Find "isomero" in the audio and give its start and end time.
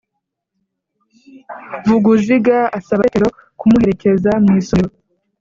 4.61-4.95